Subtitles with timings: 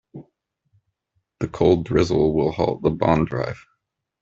[1.41, 3.63] The cold drizzle will halt the bond drive.